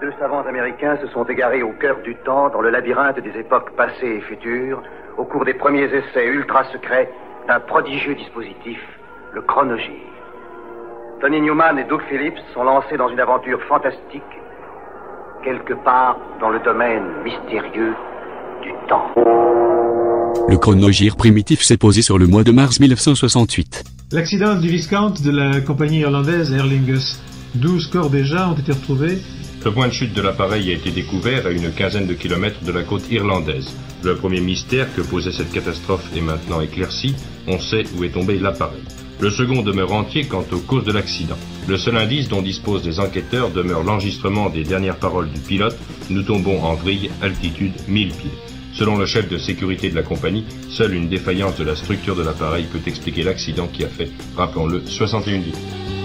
[0.00, 3.74] Deux savants américains se sont égarés au cœur du temps, dans le labyrinthe des époques
[3.76, 4.80] passées et futures,
[5.16, 7.10] au cours des premiers essais ultra secrets
[7.48, 8.78] d'un prodigieux dispositif,
[9.34, 10.06] le chronogire.
[11.20, 14.22] Tony Newman et Doug Phillips sont lancés dans une aventure fantastique,
[15.42, 17.94] quelque part dans le domaine mystérieux
[18.62, 19.10] du temps.
[20.48, 23.82] Le chronogire primitif s'est posé sur le mois de mars 1968.
[24.12, 27.20] L'accident du Viscount de la compagnie irlandaise Aer Lingus.
[27.56, 29.18] 12 corps déjà ont été retrouvés.
[29.64, 32.70] Le point de chute de l'appareil a été découvert à une quinzaine de kilomètres de
[32.70, 33.74] la côte irlandaise.
[34.04, 37.16] Le premier mystère que posait cette catastrophe est maintenant éclairci.
[37.48, 38.82] On sait où est tombé l'appareil.
[39.20, 41.36] Le second demeure entier quant aux causes de l'accident.
[41.66, 45.76] Le seul indice dont disposent les enquêteurs demeure l'enregistrement des dernières paroles du pilote.
[46.08, 48.30] Nous tombons en vrille, altitude 1000 pieds.
[48.74, 52.22] Selon le chef de sécurité de la compagnie, seule une défaillance de la structure de
[52.22, 55.97] l'appareil peut expliquer l'accident qui a fait, rappelons-le, 61 vies.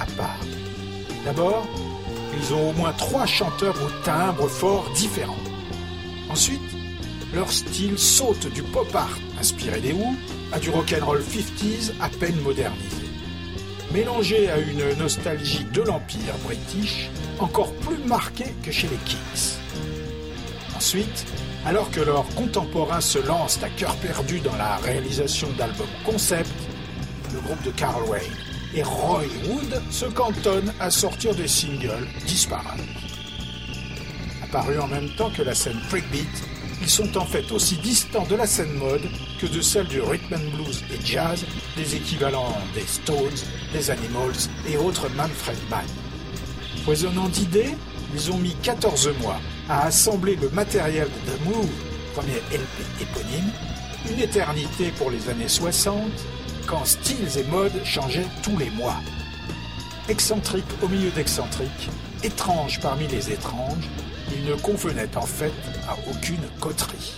[0.00, 0.40] À part.
[1.24, 1.66] D'abord,
[2.36, 5.44] ils ont au moins trois chanteurs au timbre fort différents.
[6.30, 6.60] Ensuite,
[7.34, 10.14] leur style saute du pop art inspiré des Who
[10.52, 12.96] à du rock'n'roll 50s à peine modernisé.
[13.92, 19.58] Mélangé à une nostalgie de l'empire british encore plus marquée que chez les Kings.
[20.76, 21.26] Ensuite,
[21.66, 26.50] alors que leurs contemporains se lancent à cœur perdu dans la réalisation d'albums concept,
[27.32, 32.80] le groupe de Carl Wayne et Roy Wood se cantonnent à sortir des singles disparates.
[34.42, 36.28] Apparus en même temps que la scène breakbeat,
[36.80, 39.08] ils sont en fait aussi distants de la scène mode
[39.40, 41.44] que de celle du rhythm and blues et jazz,
[41.76, 43.16] des équivalents des Stones,
[43.72, 45.86] des Animals et autres Manfred Mann.
[46.84, 47.74] Foisonnant d'idées,
[48.14, 51.70] ils ont mis 14 mois à assembler le matériel de The Move,
[52.14, 53.50] premier LP éponyme,
[54.10, 55.96] une éternité pour les années 60,
[56.66, 58.96] quand styles et modes changeaient tous les mois.
[60.08, 61.90] Excentrique au milieu d'excentrique,
[62.22, 63.88] étrange parmi les étranges,
[64.34, 65.52] ils ne convenaient en fait
[65.88, 67.14] à aucune coterie.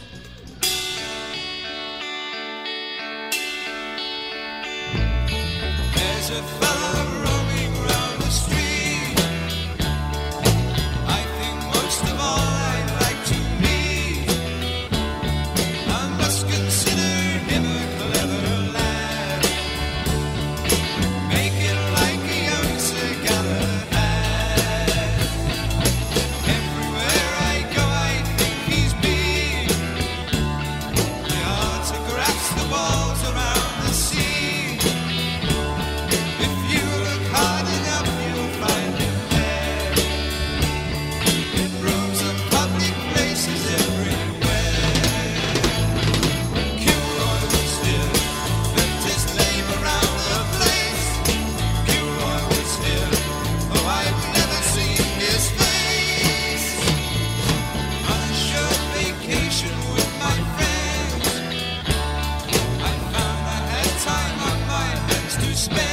[65.57, 65.86] spend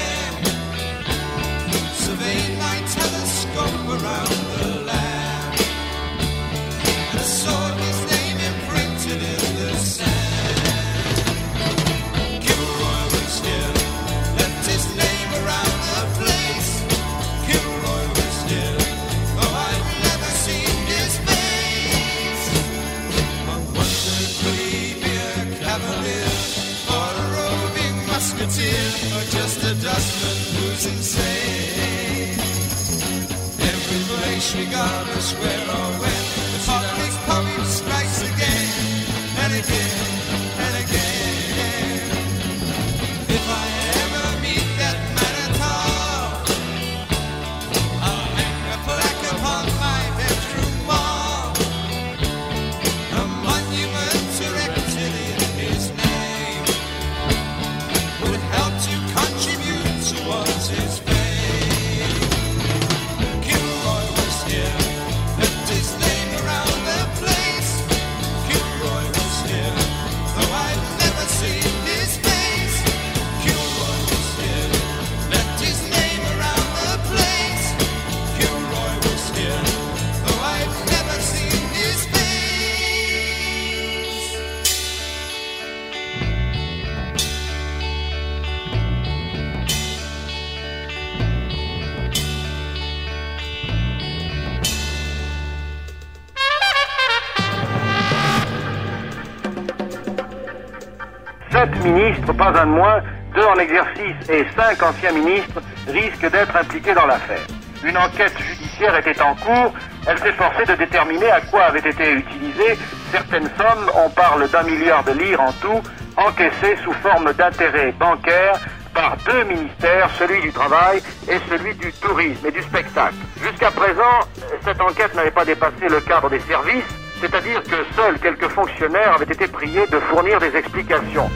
[101.84, 103.02] ministres, pas un de moins,
[103.36, 107.46] deux en exercice et cinq anciens ministres risquent d'être impliqués dans l'affaire.
[107.84, 109.74] Une enquête judiciaire était en cours.
[110.08, 112.78] Elle s'efforçait de déterminer à quoi avaient été utilisées
[113.14, 115.82] certaines sommes, on parle d'un milliard de lire en tout,
[116.18, 118.60] encaissées sous forme d'intérêts bancaires
[118.94, 123.16] par deux ministères, celui du travail et celui du tourisme et du spectacle.
[123.42, 124.20] Jusqu'à présent,
[124.64, 126.90] cette enquête n'avait pas dépassé le cadre des services,
[127.22, 131.30] c'est-à-dire que seuls quelques fonctionnaires avaient été priés de fournir des explications.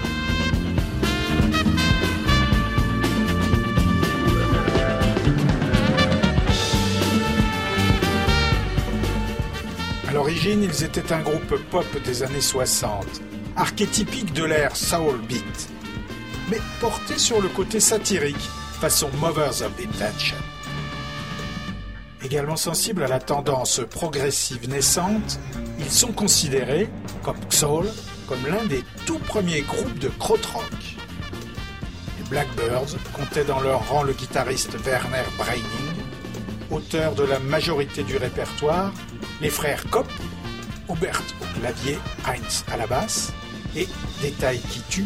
[10.53, 13.05] Ils étaient un groupe pop des années 60,
[13.57, 15.69] archétypique de l'ère soul beat,
[16.49, 18.49] mais porté sur le côté satirique,
[18.79, 20.37] façon Movers of Invention.
[22.23, 25.39] Également sensibles à la tendance progressive naissante,
[25.79, 26.89] ils sont considérés,
[27.23, 27.87] comme Soul,
[28.27, 30.71] comme l'un des tout premiers groupes de krautrock.
[32.17, 35.63] Les Blackbirds comptaient dans leur rang le guitariste Werner Breining,
[36.71, 38.93] auteur de la majorité du répertoire,
[39.41, 40.07] les frères Kopp,
[40.89, 43.33] Hubert au clavier, Heinz à la basse,
[43.75, 43.87] et,
[44.21, 45.05] détail qui tue,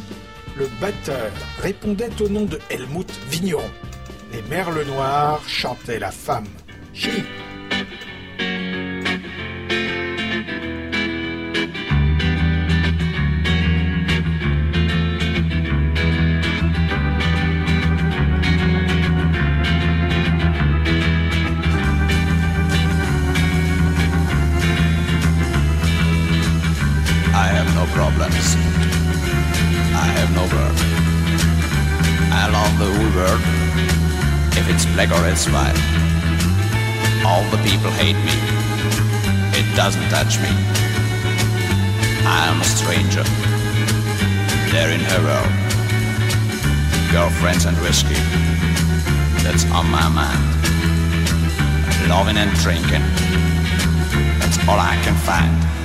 [0.55, 1.31] le batteur
[1.61, 3.69] répondait au nom de Helmut Vigneron.
[4.31, 6.47] Les merles noirs chantaient la femme.
[28.55, 30.77] I have no word.
[32.31, 33.41] I love the world,
[34.57, 35.77] if it's black or it's white.
[37.25, 38.35] All the people hate me.
[39.59, 40.49] It doesn't touch me.
[42.25, 43.23] I am a stranger.
[44.71, 45.53] They're in her world.
[47.11, 48.19] Girlfriends and whiskey.
[49.43, 50.43] That's on my mind.
[52.07, 53.03] Loving and drinking.
[54.39, 55.80] That's all I can find.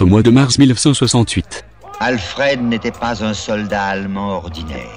[0.00, 1.64] Au mois de mars 1968.
[2.00, 4.88] Alfred n'était pas un soldat allemand ordinaire.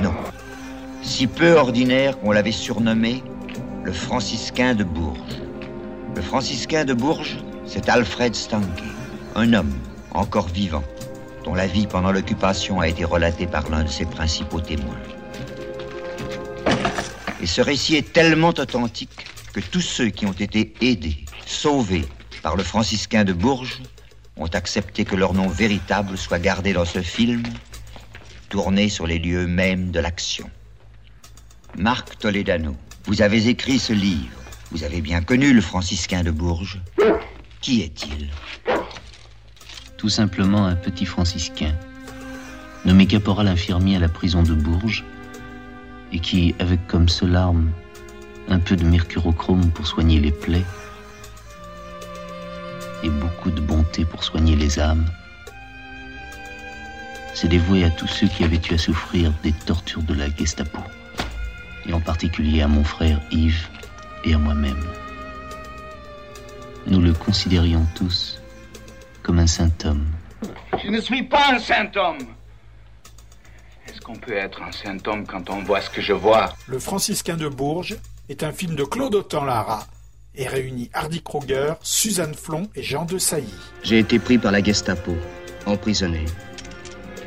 [0.00, 0.12] Non.
[1.02, 3.22] Si peu ordinaire qu'on l'avait surnommé
[3.84, 5.40] le franciscain de Bourges.
[6.14, 8.82] Le franciscain de Bourges, c'est Alfred Stanke,
[9.34, 9.72] un homme
[10.12, 10.84] encore vivant,
[11.44, 15.00] dont la vie pendant l'occupation a été relatée par l'un de ses principaux témoins.
[17.40, 22.04] Et ce récit est tellement authentique que tous ceux qui ont été aidés, sauvés
[22.46, 23.82] par le franciscain de Bourges
[24.36, 27.42] ont accepté que leur nom véritable soit gardé dans ce film,
[28.50, 30.48] tourné sur les lieux mêmes de l'action.
[31.76, 32.76] Marc Toledano,
[33.06, 34.38] vous avez écrit ce livre.
[34.70, 36.80] Vous avez bien connu le franciscain de Bourges.
[37.62, 38.30] Qui est-il?
[39.96, 41.74] Tout simplement un petit franciscain,
[42.84, 45.04] nommé caporal infirmier à la prison de Bourges,
[46.12, 47.72] et qui, avec comme seule arme
[48.46, 50.64] un peu de mercurochrome pour soigner les plaies,
[53.02, 55.06] et beaucoup de bonté pour soigner les âmes,
[57.34, 60.80] s'est dévoué à tous ceux qui avaient eu à souffrir des tortures de la Gestapo,
[61.86, 63.68] et en particulier à mon frère Yves
[64.24, 64.82] et à moi-même.
[66.86, 68.40] Nous le considérions tous
[69.22, 70.06] comme un saint homme.
[70.82, 72.18] Je ne suis pas un saint homme.
[73.88, 76.54] Est-ce qu'on peut être un saint homme quand on voit ce que je vois?
[76.68, 77.96] Le franciscain de Bourges
[78.28, 79.86] est un film de Claude Autant-Lara
[80.36, 83.52] et réunit Hardy Kruger, Suzanne Flon et Jean de Sailly.
[83.82, 85.14] J'ai été pris par la Gestapo,
[85.64, 86.24] emprisonné,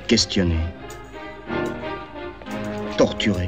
[0.07, 0.59] questionné,
[2.97, 3.47] torturé.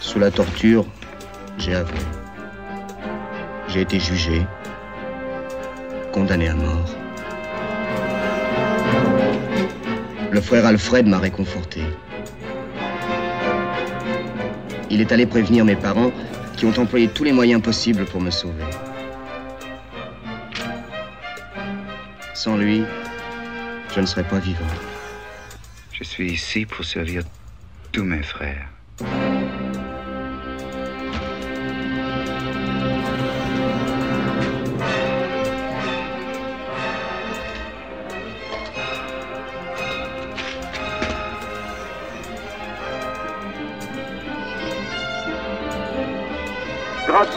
[0.00, 0.84] Sous la torture,
[1.58, 1.98] j'ai avoué.
[3.68, 4.42] J'ai été jugé,
[6.12, 6.96] condamné à mort.
[10.30, 11.82] Le frère Alfred m'a réconforté.
[14.90, 16.10] Il est allé prévenir mes parents
[16.62, 18.62] qui ont employé tous les moyens possibles pour me sauver.
[22.34, 22.84] Sans lui,
[23.92, 24.70] je ne serais pas vivant.
[25.90, 27.24] Je suis ici pour servir
[27.90, 28.68] tous mes frères.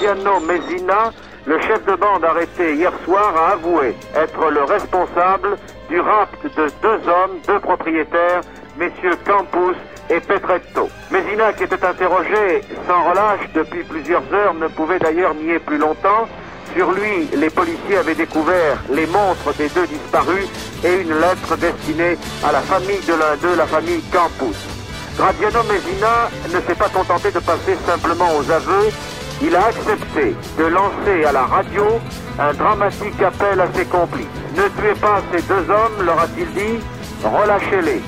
[0.05, 1.11] Graziano Messina,
[1.45, 5.57] le chef de bande arrêté hier soir, a avoué être le responsable
[5.89, 8.41] du rapt de deux hommes, deux propriétaires,
[8.77, 9.75] messieurs Campus
[10.11, 10.89] et Petretto.
[11.09, 16.27] Messina, qui était interrogé sans relâche depuis plusieurs heures, ne pouvait d'ailleurs nier plus longtemps.
[16.75, 20.47] Sur lui, les policiers avaient découvert les montres des deux disparus
[20.83, 22.15] et une lettre destinée
[22.47, 24.57] à la famille de l'un d'eux, la famille Campus.
[25.17, 28.91] Graziano Messina ne s'est pas contenté de passer simplement aux aveux,
[29.41, 31.83] il a accepté de lancer à la radio
[32.39, 34.25] un dramatique appel à ses complices.
[34.55, 36.79] Ne tuez pas ces deux hommes, leur a-t-il dit,
[37.23, 38.01] relâchez-les.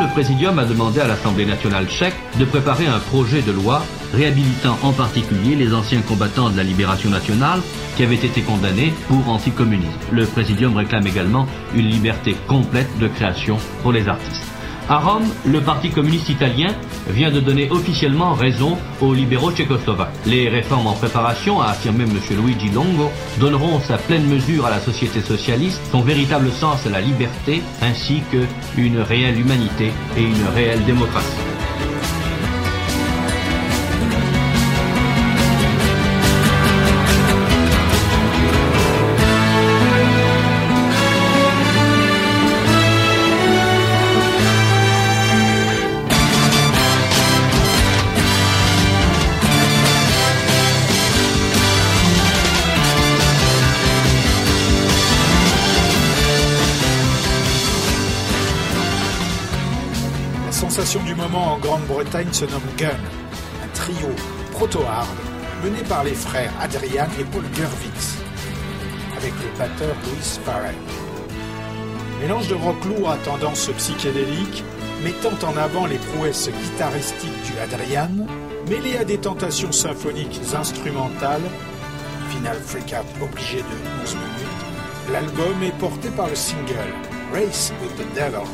[0.00, 3.82] Le Présidium a demandé à l'Assemblée nationale tchèque de préparer un projet de loi
[4.14, 7.60] réhabilitant en particulier les anciens combattants de la libération nationale
[7.96, 9.92] qui avaient été condamnés pour anticommunisme.
[10.10, 14.49] Le Présidium réclame également une liberté complète de création pour les artistes.
[14.90, 16.74] À Rome, le Parti communiste italien
[17.10, 20.10] vient de donner officiellement raison aux libéraux tchécoslovaques.
[20.26, 22.18] Les réformes en préparation, a affirmé M.
[22.44, 27.00] Luigi Longo, donneront sa pleine mesure à la société socialiste, son véritable sens à la
[27.00, 31.59] liberté, ainsi qu'une réelle humanité et une réelle démocratie.
[60.90, 64.08] Sensation du moment en Grande-Bretagne se nomme Gun, un trio
[64.50, 65.06] proto-hard
[65.62, 68.16] mené par les frères Adrian et Paul Gervitz,
[69.16, 70.74] avec le batteur Louis Farrell.
[72.20, 74.64] Mélange de rock lourd à tendance psychédélique,
[75.04, 78.26] mettant en avant les prouesses guitaristiques du Adrian,
[78.68, 81.48] mêlé à des tentations symphoniques instrumentales,
[82.30, 86.92] final freak-out obligé de 11 minutes, l'album est porté par le single
[87.32, 88.48] Race with the Devil.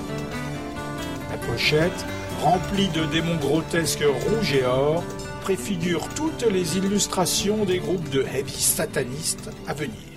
[1.31, 2.05] La pochette,
[2.43, 5.02] remplie de démons grotesques rouges et or,
[5.43, 10.15] préfigure toutes les illustrations des groupes de heavy satanistes à venir.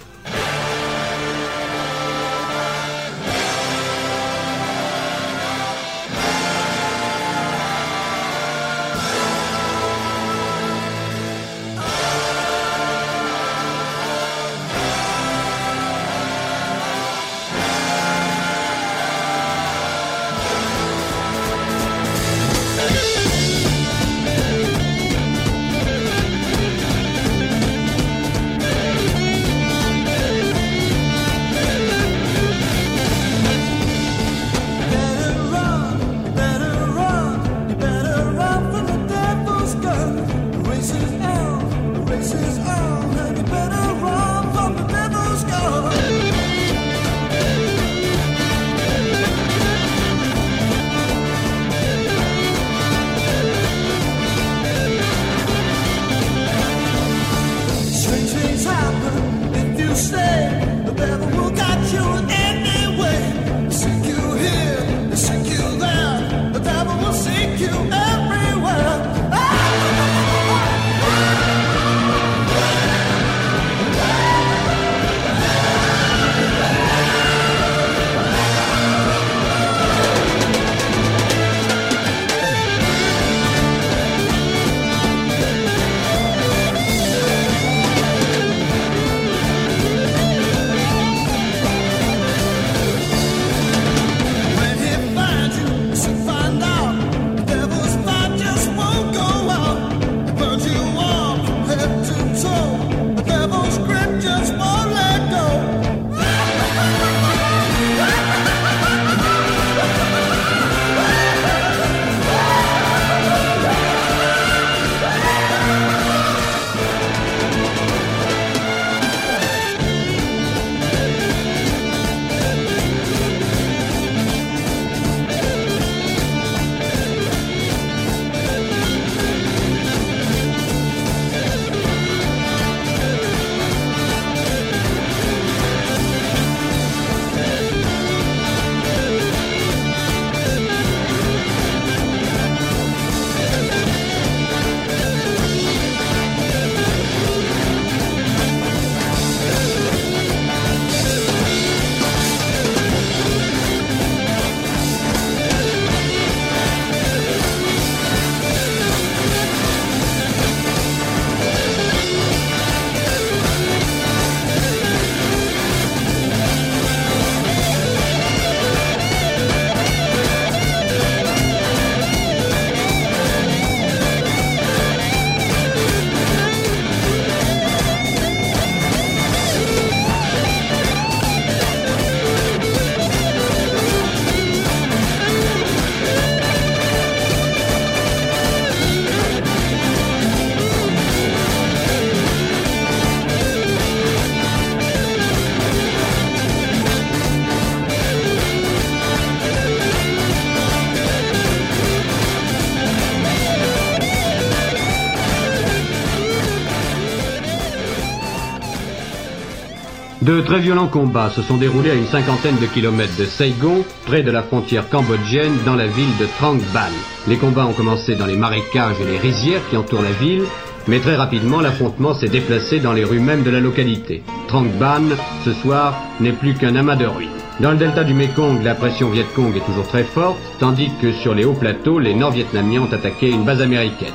[210.30, 214.22] De très violents combats se sont déroulés à une cinquantaine de kilomètres de Saigon, près
[214.22, 216.94] de la frontière cambodgienne, dans la ville de Trang Ban.
[217.28, 220.44] Les combats ont commencé dans les marécages et les rizières qui entourent la ville,
[220.88, 224.22] mais très rapidement l'affrontement s'est déplacé dans les rues mêmes de la localité.
[224.48, 225.02] Trang Ban,
[225.46, 227.30] ce soir, n'est plus qu'un amas de ruines.
[227.60, 231.12] Dans le delta du Mekong, la pression Viet Cong est toujours très forte, tandis que
[231.12, 234.14] sur les hauts plateaux, les Nord-Vietnamiens ont attaqué une base américaine.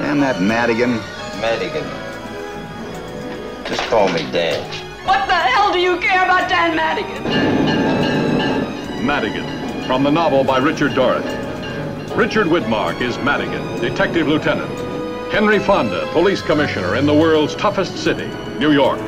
[0.00, 0.92] Damn that Madigan.
[1.40, 1.88] Madigan.
[3.68, 4.91] Just call me Dan.
[5.04, 7.22] What the hell do you care about Dan Madigan?
[9.04, 11.24] Madigan, from the novel by Richard Dorrit.
[12.16, 14.70] Richard Widmark is Madigan, detective lieutenant.
[15.32, 18.28] Henry Fonda, police commissioner in the world's toughest city,
[18.60, 19.00] New York.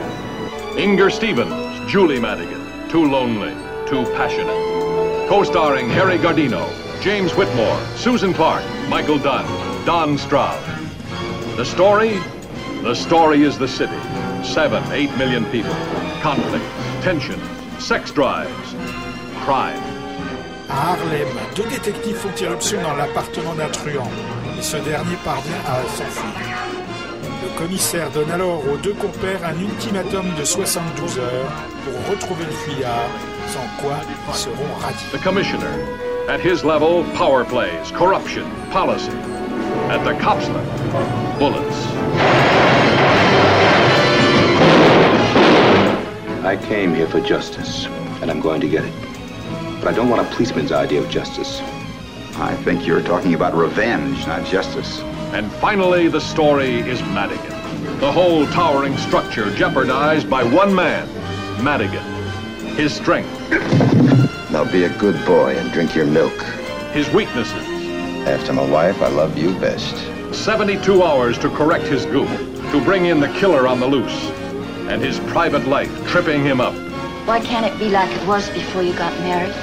[0.76, 3.54] Inger Stevens, Julie Madigan, too lonely,
[3.86, 5.28] too passionate.
[5.28, 6.68] Co-starring Harry Gardino,
[7.02, 9.44] James Whitmore, Susan Clark, Michael Dunn,
[9.84, 10.60] Don Stroud.
[11.56, 12.18] The story?
[12.82, 14.13] The story is the city.
[14.44, 15.74] Seven, eight million people.
[16.22, 16.64] Conflict,
[17.02, 17.40] tension,
[17.78, 18.74] sex drives,
[19.44, 19.82] crime.
[20.68, 24.08] À Harlem, deux détectives font irruption dans l'appartement d'un truand,
[24.56, 26.32] et ce dernier parvient à s'enfuir.
[27.42, 31.52] Le commissaire donne alors aux deux compères un ultimatum de 72 heures
[31.84, 33.10] pour retrouver le fuyard,
[33.48, 33.96] sans quoi
[34.28, 35.04] ils seront radis.
[35.12, 35.74] The commissioner.
[36.28, 39.10] At his level, power plays, corruption, policy.
[39.90, 42.33] At the cops level, bullets.
[46.44, 47.86] I came here for justice,
[48.20, 48.92] and I'm going to get it.
[49.80, 51.60] But I don't want a policeman's idea of justice.
[52.36, 55.00] I think you're talking about revenge, not justice.
[55.32, 57.98] And finally, the story is Madigan.
[57.98, 61.08] The whole towering structure jeopardized by one man,
[61.64, 62.04] Madigan.
[62.76, 63.30] His strength,
[64.50, 66.38] Now be a good boy and drink your milk.
[66.92, 67.64] his weaknesses,
[68.28, 69.96] After my wife, I love you best.
[70.34, 72.28] 72 hours to correct his goof,
[72.70, 74.30] to bring in the killer on the loose,
[74.88, 76.74] and his private life tripping him up.
[77.26, 79.54] Why can't it be like it was before you got married?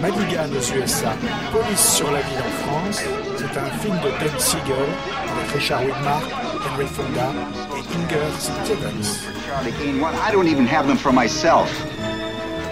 [0.00, 1.16] Madigan aux USA,
[1.50, 3.02] Police sur la ville en France,
[3.36, 4.76] c'est un film de Ben Siegel
[5.32, 6.24] avec Richard Widmark,
[6.66, 7.32] Henry Fonda
[7.74, 9.24] et Inger Stevens.
[9.46, 11.70] Charlie I don't even have them for myself.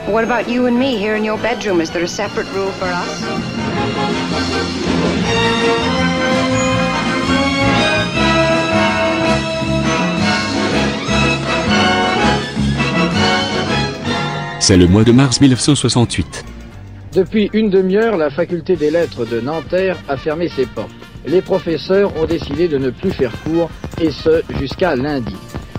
[0.09, 1.81] What about you and me here in your bedroom?
[1.81, 3.23] Is there a separate rule for us?
[14.63, 16.45] C'est le mois de mars 1968.
[17.15, 20.93] Depuis une demi-heure, la faculté des lettres de Nanterre a fermé ses portes.
[21.27, 23.69] Les professeurs ont décidé de ne plus faire cours,
[24.01, 25.35] et ce jusqu'à lundi.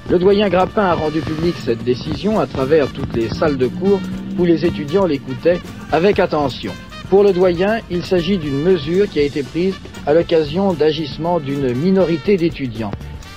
[0.09, 4.01] Le doyen Grappin a rendu public cette décision à travers toutes les salles de cours
[4.37, 5.61] où les étudiants l'écoutaient
[5.93, 6.73] avec attention.
[7.09, 11.73] Pour le doyen, il s'agit d'une mesure qui a été prise à l'occasion d'agissements d'une
[11.73, 12.91] minorité d'étudiants.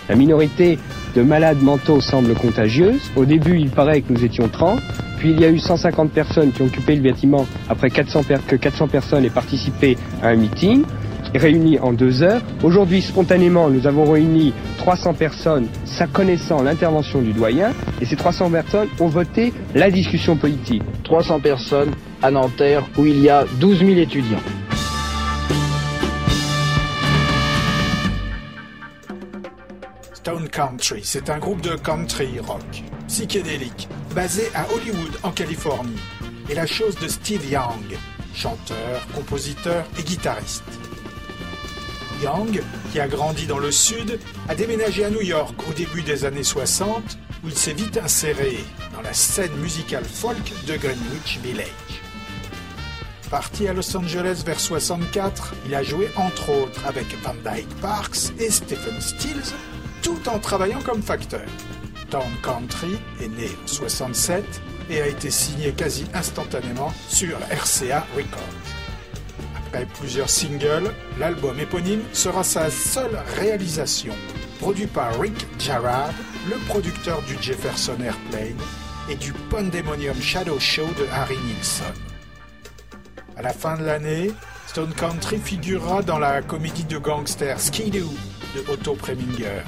[0.09, 0.77] La minorité
[1.15, 3.01] de malades mentaux semble contagieuse.
[3.15, 4.81] Au début, il paraît que nous étions 30,
[5.17, 8.37] puis il y a eu 150 personnes qui ont occupé le bâtiment après 400 per-
[8.47, 10.85] que 400 personnes aient participé à un meeting,
[11.35, 12.41] réuni en deux heures.
[12.63, 18.51] Aujourd'hui, spontanément, nous avons réuni 300 personnes, ça connaissant l'intervention du doyen, et ces 300
[18.51, 20.83] personnes ont voté la discussion politique.
[21.05, 21.91] 300 personnes
[22.23, 24.39] à Nanterre où il y a 12 000 étudiants.
[30.13, 36.01] Stone Country, c'est un groupe de country rock psychédélique basé à Hollywood en Californie
[36.49, 37.99] et la chose de Steve Young,
[38.35, 40.65] chanteur, compositeur et guitariste.
[42.23, 46.25] Young, qui a grandi dans le sud, a déménagé à New York au début des
[46.25, 48.57] années 60 où il s'est vite inséré
[48.95, 51.67] dans la scène musicale folk de Greenwich Village.
[53.29, 58.33] Parti à Los Angeles vers 64, il a joué entre autres avec Van Dyke Parks
[58.39, 59.53] et Stephen Stills,
[60.01, 61.45] tout en travaillant comme facteur.
[62.11, 64.45] Town Country est né en 67
[64.91, 68.77] et a été signé quasi instantanément sur RCA Records.
[69.57, 74.15] Après plusieurs singles, l'album éponyme sera sa seule réalisation,
[74.61, 76.15] produit par Rick Jarrard,
[76.49, 78.57] le producteur du Jefferson Airplane
[79.11, 81.85] et du Pandemonium Shadow Show de Harry Nilsson.
[83.37, 84.31] À la fin de l'année,
[84.67, 88.15] Stone Country figurera dans la comédie de gangsters Skidoo
[88.55, 89.63] de Otto Preminger,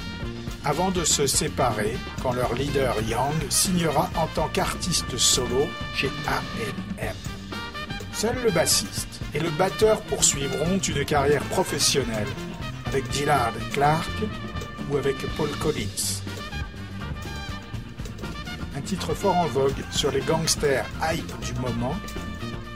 [0.68, 7.14] avant de se séparer quand leur leader Young signera en tant qu'artiste solo chez A&M.
[8.12, 12.28] Seul le bassiste et le batteur poursuivront une carrière professionnelle
[12.84, 14.10] avec Dillard Clark
[14.90, 16.20] ou avec Paul Collins.
[18.76, 21.96] Un titre fort en vogue sur les gangsters hype du moment,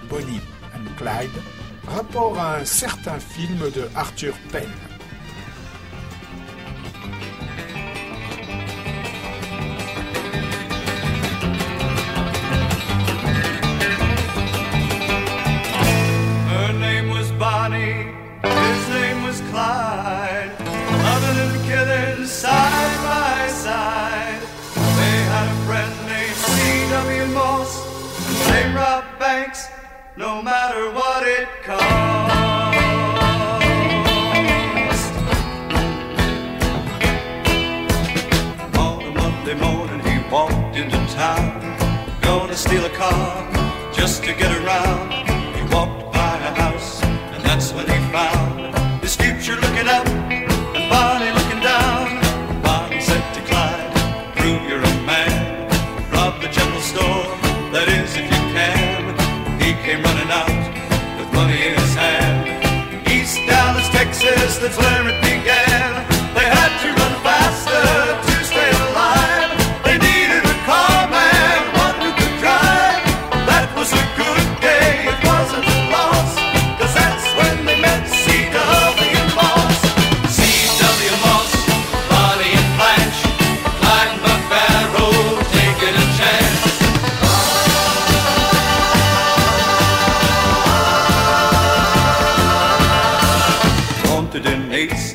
[0.09, 0.41] Bonnie
[0.75, 1.43] and Clyde,
[1.89, 4.92] rapport à un certain film de Arthur Penn.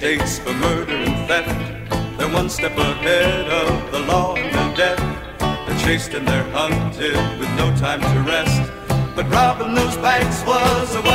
[0.08, 2.18] States for murder and theft.
[2.18, 5.02] They're one step ahead of the law and the death.
[5.68, 8.72] They're chased and they're hunted with no time to rest.
[9.18, 11.07] But robbing those banks was what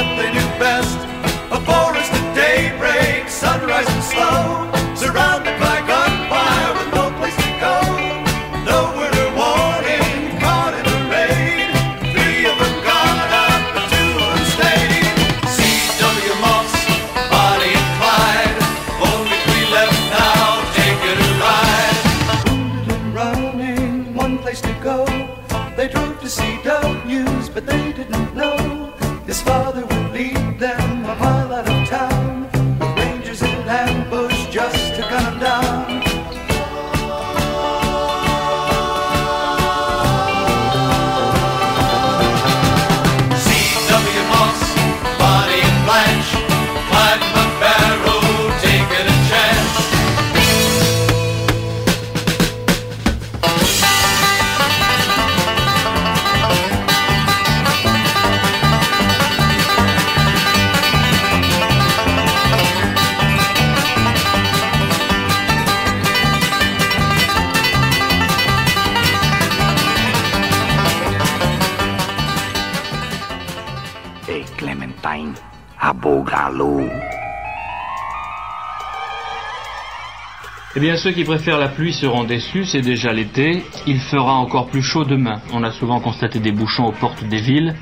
[81.03, 83.65] ceux qui préfèrent la pluie seront déçus, c'est déjà l'été.
[83.89, 85.41] Il fera encore plus chaud demain.
[85.53, 87.75] On a souvent constaté des bouchons aux portes des villes,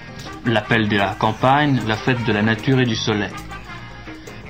[0.47, 3.29] l'appel de la campagne, la fête de la nature et du soleil.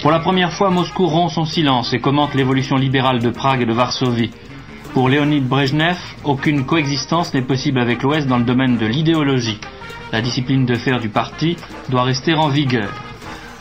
[0.01, 3.67] Pour la première fois, Moscou rompt son silence et commente l'évolution libérale de Prague et
[3.67, 4.31] de Varsovie.
[4.95, 9.59] Pour Léonid Brejnev, aucune coexistence n'est possible avec l'Ouest dans le domaine de l'idéologie.
[10.13, 11.57] La discipline de fer du parti
[11.89, 13.10] doit rester en vigueur.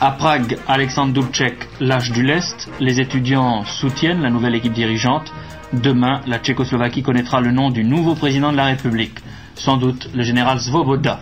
[0.02, 5.30] À Prague, Alexandre Dubček lâche du lest, les étudiants soutiennent la nouvelle équipe dirigeante.
[5.74, 9.18] Demain, la Tchécoslovaquie connaîtra le nom du nouveau président de la République,
[9.56, 11.20] sans doute le général Svoboda.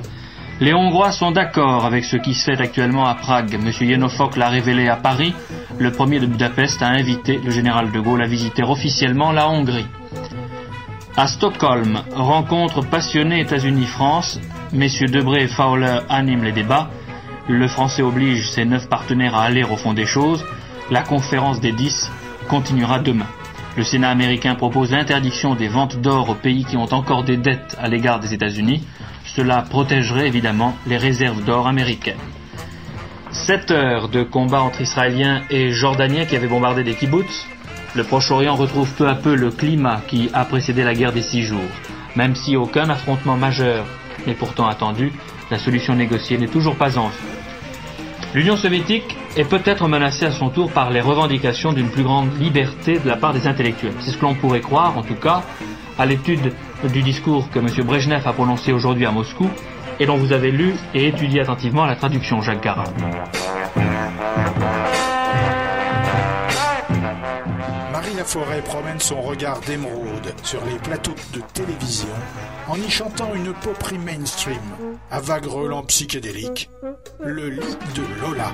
[0.61, 3.53] Les Hongrois sont d'accord avec ce qui se fait actuellement à Prague.
[3.55, 3.69] M.
[3.81, 5.35] Yenofok l'a révélé à Paris.
[5.81, 9.87] Le premier de Budapest a invité le général de Gaulle à visiter officiellement la Hongrie.
[11.17, 14.41] À Stockholm, rencontre passionnée États-Unis-France.
[14.73, 16.91] Messieurs Debré et Fowler animent les débats.
[17.49, 20.45] Le français oblige ses neuf partenaires à aller au fond des choses.
[20.91, 22.11] La conférence des dix
[22.47, 23.27] continuera demain.
[23.75, 27.75] Le Sénat américain propose l'interdiction des ventes d'or aux pays qui ont encore des dettes
[27.81, 28.85] à l'égard des États-Unis.
[29.35, 32.19] Cela protégerait évidemment les réserves d'or américaines.
[33.31, 37.47] Sept heures de combat entre Israéliens et Jordaniens qui avaient bombardé des kibbutz.
[37.95, 41.45] Le Proche-Orient retrouve peu à peu le climat qui a précédé la guerre des six
[41.45, 41.71] jours.
[42.15, 43.87] Même si aucun affrontement majeur
[44.27, 45.13] n'est pourtant attendu,
[45.51, 47.38] la solution négociée n'est toujours pas en vue.
[48.35, 52.99] L'Union soviétique est peut-être menacée à son tour par les revendications d'une plus grande liberté
[52.99, 53.95] de la part des intellectuels.
[54.01, 55.43] C'est ce que l'on pourrait croire, en tout cas,
[55.99, 56.53] à l'étude
[56.93, 57.69] du discours que M.
[57.85, 59.49] Brejnev a prononcé aujourd'hui à Moscou
[59.99, 62.85] et dont vous avez lu et étudié attentivement la traduction, Jacques Garin.
[68.19, 72.09] Marie Laforêt promène son regard d'émeraude sur les plateaux de télévision
[72.67, 74.59] en y chantant une poperie mainstream
[75.11, 76.69] à vague relents psychédéliques,
[77.21, 78.53] le lit de Lola,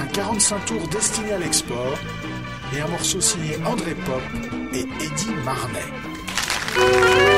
[0.00, 1.98] un 45 tours destiné à l'export
[2.76, 4.22] et un morceau signé André Pop
[4.72, 7.33] et Eddie Marnet.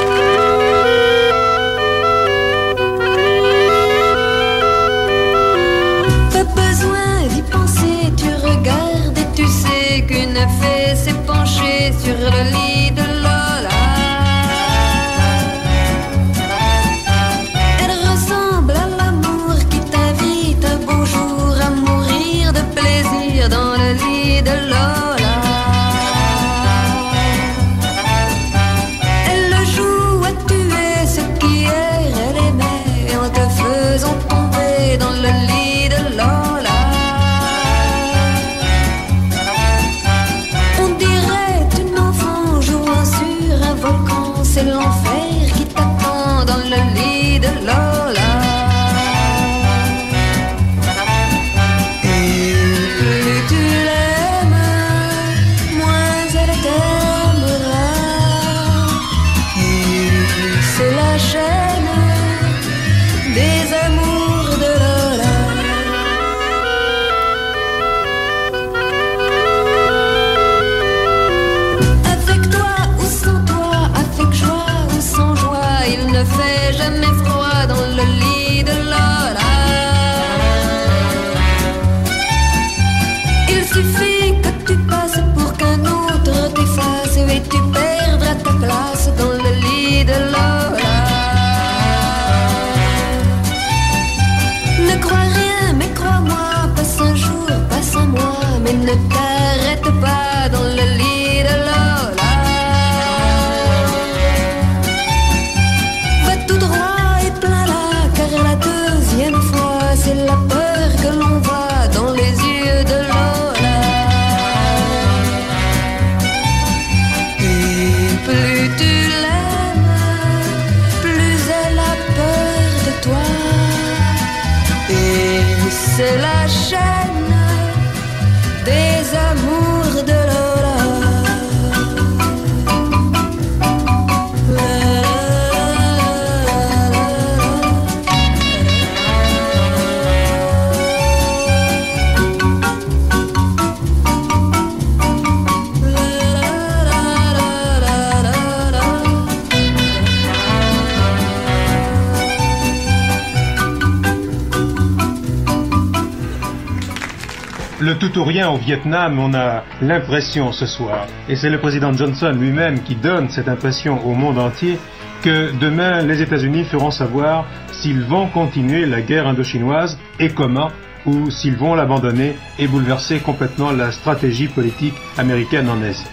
[157.99, 162.35] Tout ou rien au Vietnam, on a l'impression ce soir, et c'est le président Johnson
[162.39, 164.79] lui-même qui donne cette impression au monde entier,
[165.23, 170.71] que demain les États-Unis feront savoir s'ils vont continuer la guerre indochinoise et comment,
[171.07, 176.07] ou s'ils vont l'abandonner et bouleverser complètement la stratégie politique américaine en Asie.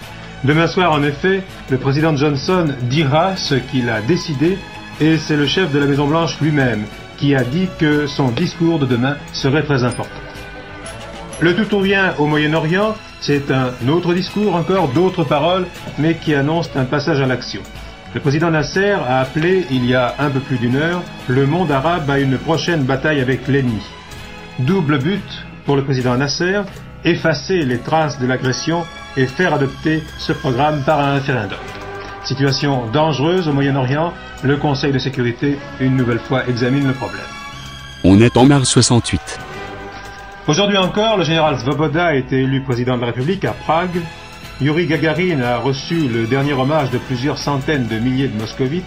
[0.43, 4.57] Demain soir, en effet, le président Johnson dira ce qu'il a décidé,
[5.01, 6.85] et c'est le chef de la Maison-Blanche lui-même
[7.17, 10.32] qui a dit que son discours de demain serait très important.
[11.39, 15.65] Le tout ou rien au Moyen-Orient, c'est un autre discours, encore d'autres paroles,
[15.97, 17.61] mais qui annoncent un passage à l'action.
[18.13, 21.71] Le président Nasser a appelé, il y a un peu plus d'une heure, le monde
[21.71, 23.81] arabe à une prochaine bataille avec l'ennemi.
[24.59, 26.61] Double but pour le président Nasser,
[27.03, 28.85] effacer les traces de l'agression
[29.17, 31.57] et faire adopter ce programme par un référendum.
[32.23, 37.21] Situation dangereuse au Moyen-Orient, le Conseil de sécurité une nouvelle fois examine le problème.
[38.03, 39.39] On est en mars 68.
[40.45, 44.01] Aujourd'hui encore, le général Svoboda a été élu président de la République à Prague.
[44.59, 48.83] Yuri Gagarin a reçu le dernier hommage de plusieurs centaines de milliers de moscovites.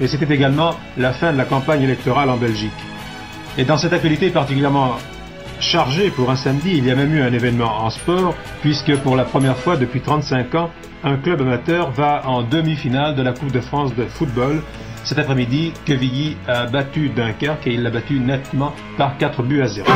[0.00, 2.72] Et c'était également la fin de la campagne électorale en Belgique.
[3.56, 4.96] Et dans cette actualité particulièrement
[5.60, 9.14] chargée pour un samedi, il y a même eu un événement en sport, puisque pour
[9.14, 10.70] la première fois depuis 35 ans,
[11.04, 14.60] un club amateur va en demi-finale de la Coupe de France de football.
[15.06, 19.68] Cet après-midi, Quevilly a battu Dunkerque et il l'a battu nettement par 4 buts à
[19.68, 19.86] 0.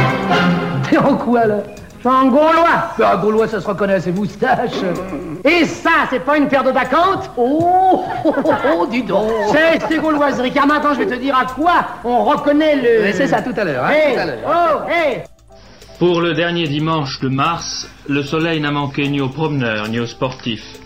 [0.88, 1.57] T'es en quoi là?
[1.96, 4.70] Je suis un Gaulois Un Gaulois, ça se reconnaît à ses moustaches.
[5.44, 9.85] Et ça, c'est pas une paire de bacchantes oh, oh, oh, oh, dis donc C'est
[9.88, 13.03] ces gauloiseries, car maintenant je vais te dire à quoi on reconnaît le...
[13.03, 14.38] Mais c'est ça, tout à l'heure, hein, Hey, tout à l'heure.
[14.46, 15.23] Oh, hey
[15.99, 20.07] Pour le dernier dimanche de mars, le soleil n'a manqué ni aux promeneurs ni aux
[20.07, 20.79] sportifs.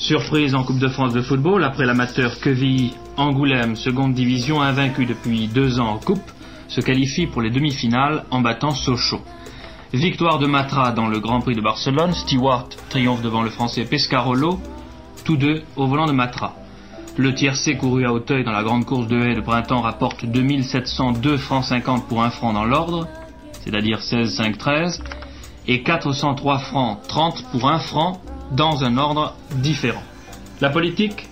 [0.00, 5.46] Surprise en Coupe de France de football, après l'amateur Quevilly, Angoulême, seconde division, invaincu depuis
[5.46, 6.22] deux ans en Coupe,
[6.68, 9.20] se qualifie pour les demi-finales en battant Sochaux.
[9.92, 14.58] Victoire de Matra dans le Grand Prix de Barcelone, Stewart triomphe devant le Français Pescarolo,
[15.22, 16.54] tous deux au volant de Matra.
[17.18, 21.36] Le tiercé couru à Hauteuil dans la grande course de haie de printemps rapporte 2702
[21.36, 23.06] francs 50 pour un franc dans l'ordre,
[23.62, 25.02] c'est-à-dire 16, 5, 13,
[25.68, 30.02] et 403 francs 30 pour un franc dans un ordre différent.
[30.62, 31.28] La politique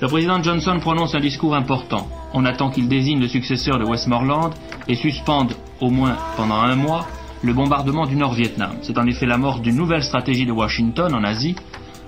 [0.00, 2.06] Le président Johnson prononce un discours important.
[2.32, 4.50] On attend qu'il désigne le successeur de Westmoreland
[4.86, 7.04] et suspende, au moins pendant un mois,
[7.42, 8.76] le bombardement du Nord-Vietnam.
[8.82, 11.56] C'est en effet la mort d'une nouvelle stratégie de Washington en Asie,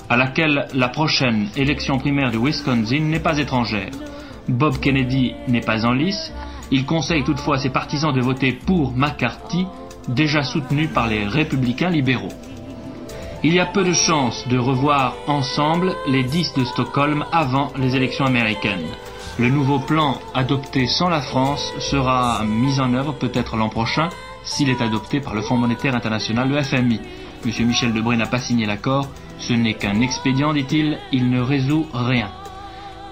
[0.09, 3.91] à laquelle la prochaine élection primaire de Wisconsin n'est pas étrangère.
[4.49, 6.33] Bob Kennedy n'est pas en lice,
[6.71, 9.67] il conseille toutefois ses partisans de voter pour McCarthy,
[10.07, 12.29] déjà soutenu par les républicains libéraux.
[13.43, 17.97] Il y a peu de chances de revoir ensemble les 10 de Stockholm avant les
[17.97, 18.87] élections américaines.
[19.39, 24.11] Le nouveau plan adopté sans la France sera mis en œuvre peut-être l'an prochain
[24.45, 27.01] s'il est adopté par le Fonds monétaire international, le FMI.
[27.47, 31.87] Monsieur Michel Debré n'a pas signé l'accord, ce n'est qu'un expédient, dit-il, il ne résout
[31.95, 32.31] rien.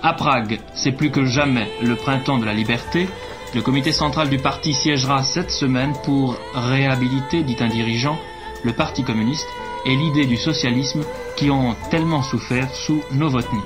[0.03, 3.09] À Prague, c'est plus que jamais le printemps de la liberté.
[3.55, 8.19] Le comité central du parti siégera cette semaine pour réhabiliter, dit un dirigeant,
[8.63, 9.49] le Parti communiste
[9.87, 11.03] et l'idée du socialisme
[11.37, 13.61] qui ont tellement souffert sous Novotny.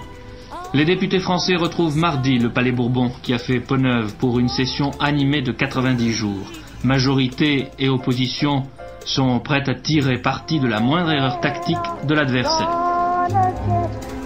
[0.74, 4.48] Les députés français retrouvent mardi le Palais Bourbon qui a fait peau neuve pour une
[4.48, 6.46] session animée de 90 jours.
[6.82, 8.64] Majorité et opposition
[9.04, 12.70] sont prêtes à tirer parti de la moindre erreur tactique de l'adversaire.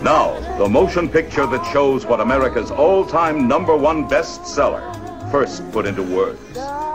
[0.03, 4.81] Now, the motion picture that shows what America's all-time number one bestseller
[5.33, 6.39] first put into words.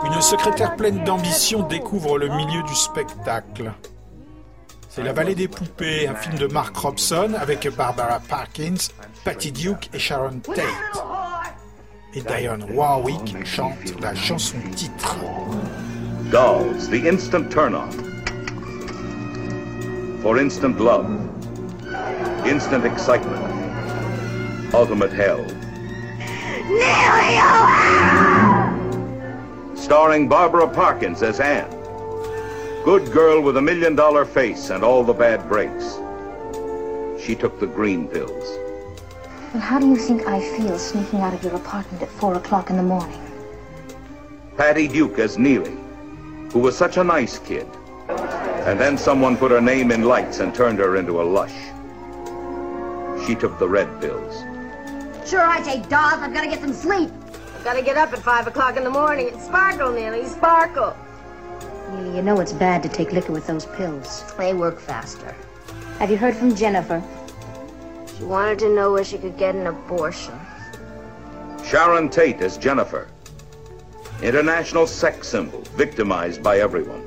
[0.04, 3.72] Une secrétaire pleine d'ambition découvre le milieu du spectacle.
[4.94, 8.76] C'est La Vallée des Poupées, un film de Mark Robson avec Barbara Parkins,
[9.24, 10.66] Patty Duke et Sharon Tate.
[12.12, 15.16] Et Dionne Warwick chante la chanson titre.
[16.30, 17.90] Dolls, the instant turn-on.
[20.20, 21.08] For instant love.
[22.44, 23.48] Instant excitement.
[24.74, 25.46] Ultimate hell.
[29.74, 31.81] Starring Barbara Parkins as Anne.
[32.84, 36.00] Good girl with a million dollar face and all the bad breaks.
[37.24, 38.58] She took the green pills.
[39.54, 42.70] Well, how do you think I feel sneaking out of your apartment at four o'clock
[42.70, 43.20] in the morning?
[44.56, 45.76] Patty Duke as Neely,
[46.50, 47.68] who was such a nice kid.
[48.08, 51.54] And then someone put her name in lights and turned her into a lush.
[53.28, 54.34] She took the red pills.
[55.24, 56.14] Sure, I take dolls.
[56.14, 57.12] I've got to get some sleep.
[57.56, 60.96] I've got to get up at 5 o'clock in the morning and sparkle, Neely, sparkle.
[61.92, 64.24] Neely, you know it's bad to take liquor with those pills.
[64.38, 65.34] They work faster.
[65.98, 67.02] Have you heard from Jennifer?
[68.16, 70.34] She wanted to know where she could get an abortion.
[71.64, 73.08] Sharon Tate is Jennifer.
[74.22, 77.04] International sex symbol, victimized by everyone.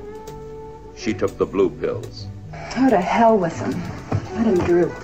[0.96, 2.26] She took the blue pills.
[2.74, 3.72] Go to hell with them.
[4.36, 4.94] Let him droop.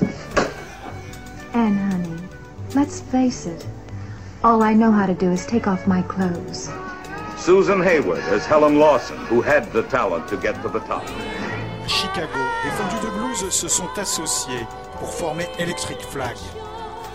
[1.54, 2.22] Anne, honey,
[2.74, 3.66] let's face it.
[4.44, 6.68] All I know how to do is take off my clothes.
[7.44, 11.04] Susan Hayward as Helen Lawson, who had the talent to get to the top.
[11.88, 14.64] Chicago, les fondus de blues se sont associés
[15.00, 16.36] pour former Electric Flag.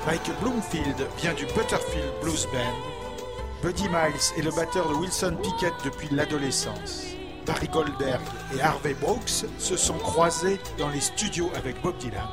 [0.06, 2.76] Mike Bloomfield vient du Butterfield Blues Band.
[3.64, 7.06] Buddy Miles est le batteur de Wilson Pickett depuis l'adolescence.
[7.46, 8.20] Barry Goldberg
[8.54, 12.28] et Harvey Brooks se sont croisés dans les studios avec Bob Dylan.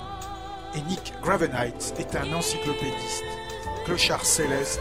[0.74, 3.22] Et Nick Gravenite est un encyclopédiste,
[3.84, 4.80] clochard céleste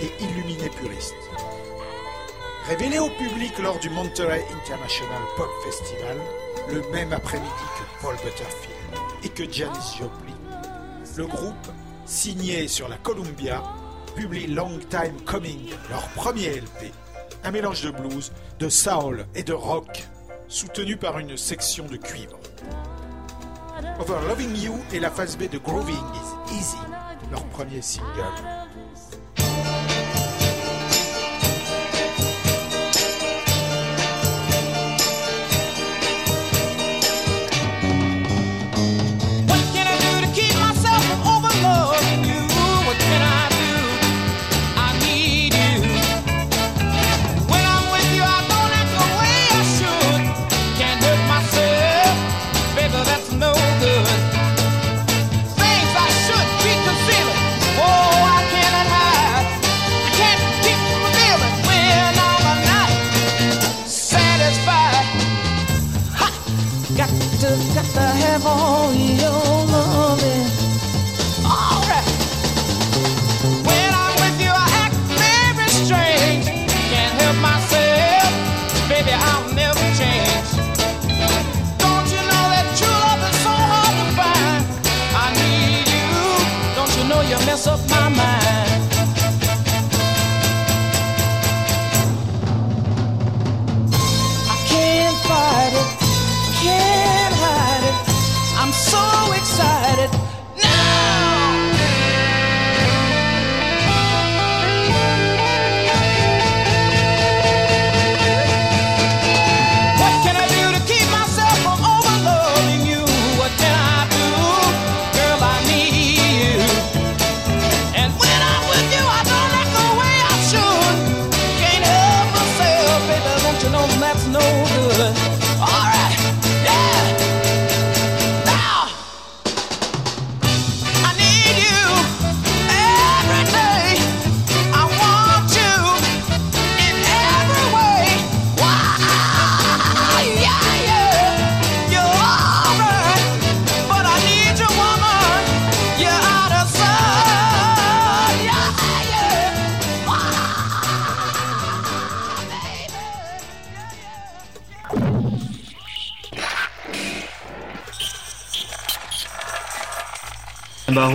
[0.00, 1.14] et illuminé puriste.
[2.66, 6.16] Révélé au public lors du Monterey International Pop Festival,
[6.72, 8.74] le même après-midi que Paul Butterfield
[9.22, 10.34] et que Janis Joplin,
[11.18, 11.68] le groupe,
[12.06, 13.62] signé sur la Columbia,
[14.16, 16.90] publie Long Time Coming, leur premier LP,
[17.44, 20.02] un mélange de blues, de soul et de rock,
[20.48, 22.38] soutenu par une section de cuivre.
[24.00, 26.78] Over Loving You est la phase B de Grooving is Easy,
[27.30, 28.63] leur premier single.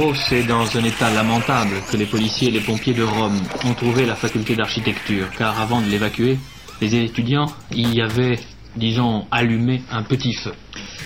[0.10, 3.76] Barros est dans un état lamentable que les policiers et les pompiers de Rome ont
[3.76, 6.39] trouvé la faculté d'architecture, car avant de l'évacuer,
[6.82, 8.39] les étudiants y avaient,
[8.76, 10.53] disons, allumé un petit feu.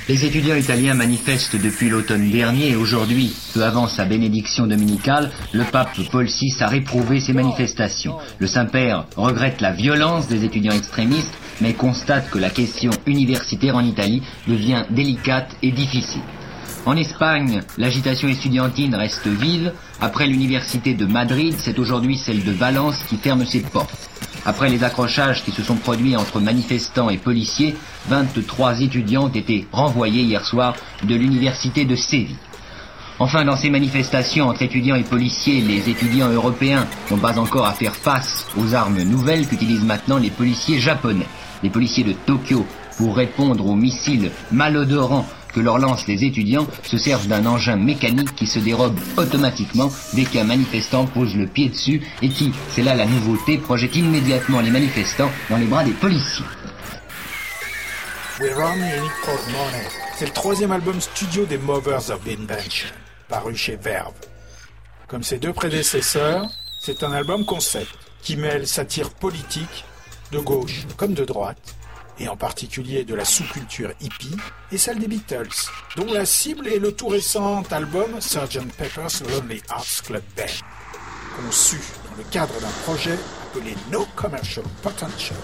[0.07, 5.65] Les étudiants italiens manifestent depuis l'automne dernier et aujourd'hui, peu avant sa bénédiction dominicale, le
[5.65, 8.15] pape Paul VI a réprouvé ces manifestations.
[8.39, 13.83] Le Saint-Père regrette la violence des étudiants extrémistes, mais constate que la question universitaire en
[13.83, 16.21] Italie devient délicate et difficile.
[16.85, 19.71] En Espagne, l'agitation estudiantine reste vive.
[20.01, 24.09] Après l'université de Madrid, c'est aujourd'hui celle de Valence qui ferme ses portes.
[24.45, 27.75] Après les accrochages qui se sont produits entre manifestants et policiers,
[28.09, 32.35] 23 étudiants ont été renvoyés hier soir de l'université de Séville.
[33.19, 37.71] Enfin, dans ces manifestations entre étudiants et policiers, les étudiants européens n'ont pas encore à
[37.73, 41.27] faire face aux armes nouvelles qu'utilisent maintenant les policiers japonais.
[41.61, 42.65] Les policiers de Tokyo,
[42.97, 48.35] pour répondre aux missiles malodorants que leur lancent les étudiants, se servent d'un engin mécanique
[48.35, 52.95] qui se dérobe automatiquement dès qu'un manifestant pose le pied dessus et qui, c'est là
[52.95, 56.45] la nouveauté, projette immédiatement les manifestants dans les bras des policiers.
[58.39, 59.87] We Run Unique Money.
[60.17, 62.89] C'est le troisième album studio des Movers of Invention,
[63.29, 64.13] paru chez Verve.
[65.07, 66.49] Comme ses deux prédécesseurs,
[66.79, 69.85] c'est un album concept qui mêle satire politique,
[70.31, 71.75] de gauche comme de droite,
[72.19, 74.35] et en particulier de la sous-culture hippie,
[74.71, 78.71] et celle des Beatles, dont la cible est le tout récent album Sgt.
[78.77, 80.43] Pepper's Lonely Hearts Club Band,
[81.41, 83.17] conçu dans le cadre d'un projet
[83.53, 85.37] appelé No Commercial Potential,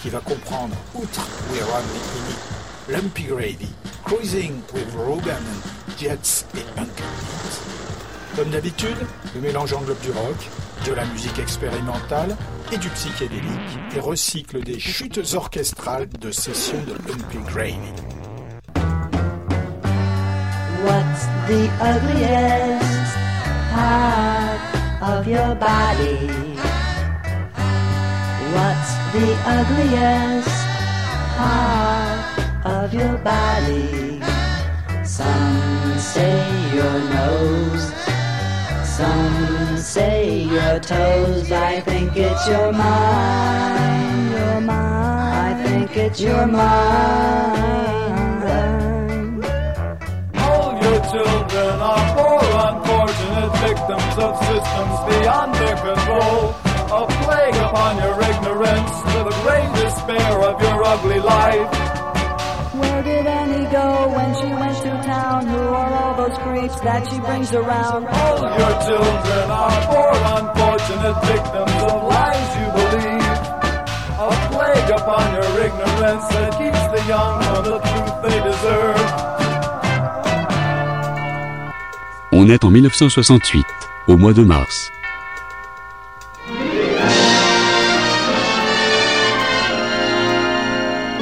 [0.00, 3.68] qui va comprendre, outre We Run the Lumpy Gravy,
[4.04, 5.42] Cruising with Rogan,
[5.98, 7.75] Jets et Uncle.
[8.36, 8.98] Comme d'habitude,
[9.34, 10.36] le mélange englobe du rock,
[10.84, 12.36] de la musique expérimentale
[12.70, 17.78] et du psychédélique et recycle des chutes orchestrales de sessions de Lumpy Gravy.
[20.84, 23.16] What's the ugliest
[23.72, 24.60] part
[25.00, 26.28] of your body?
[28.52, 30.48] What's the ugliest
[31.38, 34.20] part of your body?
[35.04, 38.05] Some say your nose,
[38.96, 41.52] some say your toes.
[41.52, 45.56] I think it's your mind, your mind.
[45.58, 47.76] I think it's your mind.
[50.46, 56.54] All your children are poor, unfortunate victims of systems beyond their control.
[56.88, 61.68] A plague upon your ignorance, to the great despair of your ugly life.
[62.80, 64.95] Where did Annie go when she went to
[65.40, 65.46] town?
[65.46, 68.06] Who are all those creeps that she brings around?
[68.06, 73.36] All your children are poor, unfortunate victims of lies you believe.
[74.18, 78.96] A plague upon your ignorance that keeps the young from the truth they deserve.
[82.32, 83.64] On est en 1968,
[84.08, 84.90] au mois de mars.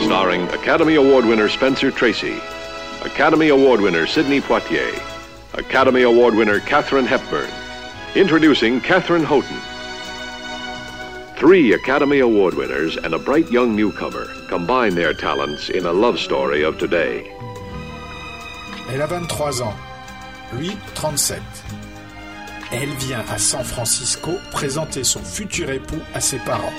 [0.06, 2.40] Starring Academy Award winner Spencer Tracy,
[3.04, 4.98] Academy Award winner Sidney Poitier,
[5.52, 7.50] Academy Award winner Katherine Hepburn.
[8.14, 9.58] Introducing Katherine Houghton.
[11.36, 16.18] Three Academy Award winners and a bright young newcomer combine their talents in a love
[16.18, 17.30] story of today.
[18.88, 19.74] Elle a 23 ans,
[20.54, 21.42] lui 37.
[22.72, 26.72] Elle vient à San Francisco présenter son futur époux à ses parents.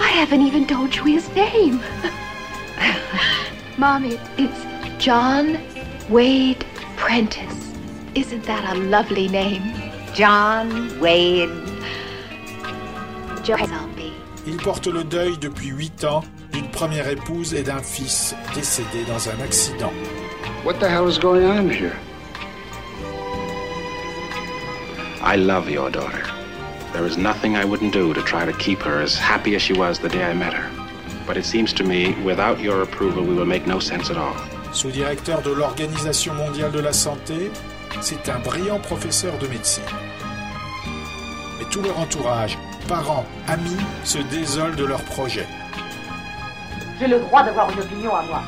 [0.00, 1.80] I haven't even told you his name.
[3.78, 4.71] Mom, it, it's
[5.02, 5.58] John
[6.10, 6.64] Wade
[6.96, 7.74] Prentice.
[8.14, 9.74] Isn't that a lovely name?
[10.14, 11.50] John Wade.
[13.42, 14.12] John Selby.
[14.46, 16.22] Il porte le deuil depuis 8 ans
[16.52, 19.92] d'une première épouse et d'un fils décédé dans un accident.
[20.64, 21.96] What the hell is going on here?
[25.20, 26.22] I love your daughter.
[26.92, 29.72] There is nothing I wouldn't do to try to keep her as happy as she
[29.72, 30.70] was the day I met her.
[31.26, 34.36] But it seems to me, without your approval, we will make no sense at all.
[34.72, 37.52] Sous-directeur de l'Organisation mondiale de la santé,
[38.00, 39.84] c'est un brillant professeur de médecine.
[41.58, 42.58] Mais tout leur entourage,
[42.88, 45.46] parents, amis, se désolent de leur projet.
[46.98, 48.42] J'ai le droit d'avoir une opinion à moi.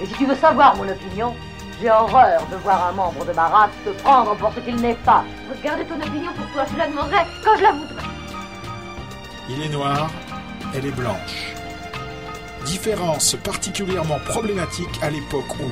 [0.00, 1.36] Et si tu veux savoir mon opinion,
[1.80, 4.94] j'ai horreur de voir un membre de ma race se prendre pour ce qu'il n'est
[5.04, 5.24] pas.
[5.56, 8.02] Regarde ton opinion pour toi, je la demanderai quand je la voudrais.
[9.48, 10.10] Il est noir,
[10.74, 11.54] elle est blanche.
[12.64, 15.70] Différence particulièrement problématique à l'époque où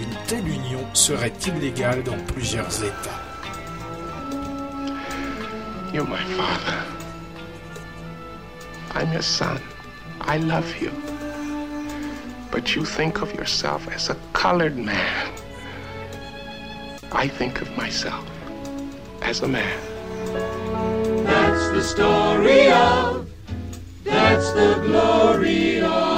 [0.00, 3.20] une telle union serait illégale dans plusieurs États.
[5.92, 6.78] You're my father.
[8.94, 9.60] I'm your son.
[10.20, 10.90] I love you.
[12.50, 15.32] But you think of yourself as a colored man.
[17.12, 18.24] I think of myself
[19.22, 19.78] as a man.
[21.24, 23.28] That's the story of,
[24.04, 26.11] that's the glory of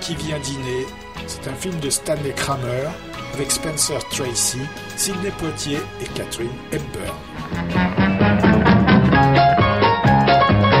[0.00, 0.86] qui vient dîner,
[1.26, 2.88] c'est un film de Stanley Kramer
[3.34, 4.60] avec Spencer Tracy,
[4.96, 7.14] Sidney Poitier et Catherine Hepburn.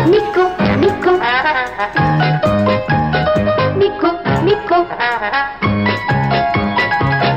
[0.06, 1.12] Nico, Nico.
[3.76, 4.10] Nico,
[4.44, 4.78] Nico.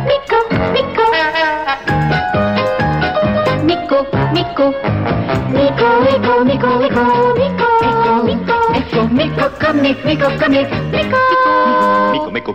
[0.08, 0.40] Nico,
[0.74, 1.04] Nico.
[3.66, 4.74] Nico, Nico.
[5.54, 7.04] Nico, Nico, Nico, Nico,
[7.36, 7.68] Nico.
[7.86, 9.08] Nico, Nico.
[9.12, 10.70] Nico, comme Nick, Nico, comme Nick.
[10.92, 11.00] Nico.
[11.00, 11.10] Mico, mes cocos.
[11.10, 11.49] Nico,
[12.12, 12.32] Nico.
[12.32, 12.54] Nico,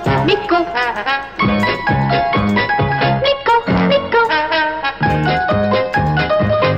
[3.87, 4.21] Nico.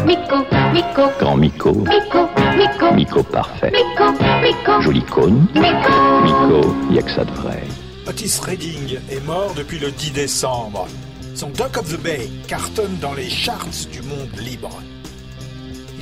[0.04, 1.12] Nico, Nico.
[1.18, 1.70] Grand Mico.
[1.72, 2.92] Nico, Nico.
[2.92, 3.70] Mico parfait.
[3.70, 4.12] Nico,
[4.42, 4.82] Nico.
[4.82, 5.46] Joli cône.
[5.54, 5.92] Nico.
[6.24, 7.62] Mico, y a que ça de vrai.
[8.06, 10.86] Otis Redding est mort depuis le 10 décembre.
[11.34, 14.70] Son Dock of the Bay cartonne dans les charts du monde libre.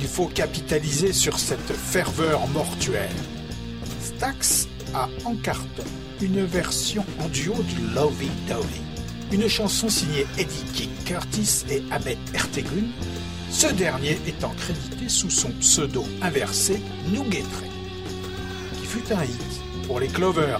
[0.03, 3.09] Il faut capitaliser sur cette ferveur mortuaire.
[4.01, 5.83] Stax a en carton
[6.21, 8.81] une version en duo de Lovey Dovey,
[9.31, 12.91] une chanson signée Eddie King Curtis et Ahmet Ertegun,
[13.49, 17.63] ce dernier étant crédité sous son pseudo inversé Nougetre,
[18.77, 20.59] qui fut un hit pour les Clovers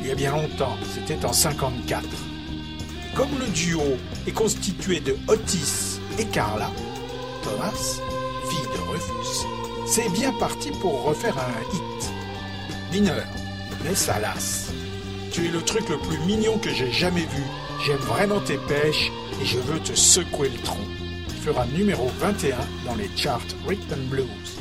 [0.00, 2.04] il y a bien longtemps, c'était en 54.
[3.16, 3.82] Comme le duo
[4.28, 6.70] est constitué de Otis et Carla,
[7.42, 8.00] Thomas,
[8.56, 8.78] de
[9.86, 12.12] c'est bien parti pour refaire un hit.
[12.92, 13.24] Mineur,
[13.84, 14.70] mais ça lasse.
[15.32, 17.42] Tu es le truc le plus mignon que j'ai jamais vu.
[17.84, 20.76] J'aime vraiment tes pêches et je veux te secouer le tronc.
[21.28, 24.57] Il fera numéro 21 dans les charts Rhythm Blues.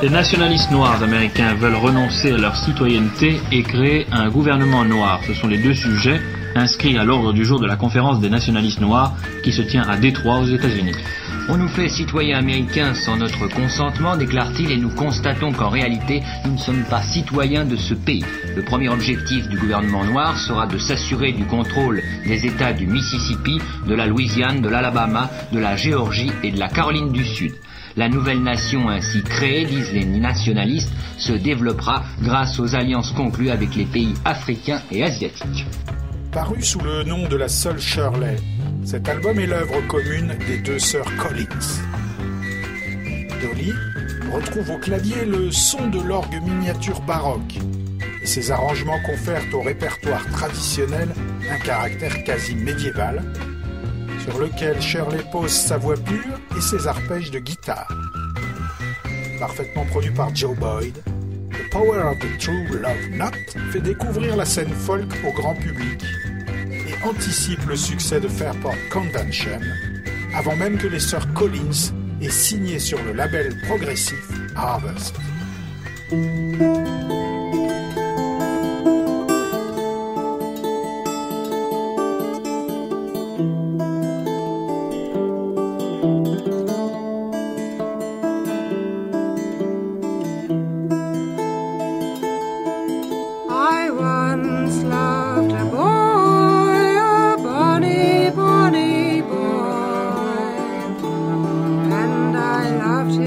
[0.00, 5.20] Les nationalistes noirs américains veulent renoncer à leur citoyenneté et créer un gouvernement noir.
[5.26, 6.20] Ce sont les deux sujets
[6.54, 9.96] inscrits à l'ordre du jour de la conférence des nationalistes noirs qui se tient à
[9.96, 10.94] Détroit aux États-Unis.
[11.48, 16.52] On nous fait citoyens américains sans notre consentement, déclare-t-il, et nous constatons qu'en réalité, nous
[16.52, 18.24] ne sommes pas citoyens de ce pays.
[18.54, 23.58] Le premier objectif du gouvernement noir sera de s'assurer du contrôle des États du Mississippi,
[23.86, 27.52] de la Louisiane, de l'Alabama, de la Géorgie et de la Caroline du Sud.
[27.98, 33.74] La nouvelle nation ainsi créée, disent les nationalistes, se développera grâce aux alliances conclues avec
[33.74, 35.66] les pays africains et asiatiques.
[36.30, 38.36] Paru sous le nom de la seule Shirley,
[38.84, 41.82] cet album est l'œuvre commune des deux sœurs Collins.
[43.42, 43.72] Dolly
[44.32, 47.58] retrouve au clavier le son de l'orgue miniature baroque
[48.22, 51.08] et ses arrangements confèrent au répertoire traditionnel
[51.50, 53.24] un caractère quasi médiéval
[54.28, 57.88] sur lequel Shirley pose sa voix pure et ses arpèges de guitare.
[59.38, 60.94] Parfaitement produit par Joe Boyd,
[61.50, 66.02] The Power of the True Love Knot fait découvrir la scène folk au grand public
[66.60, 69.60] et anticipe le succès de Fairport Convention
[70.34, 75.14] avant même que les sœurs Collins aient signé sur le label progressif Harvest.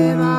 [0.01, 0.30] dónde va?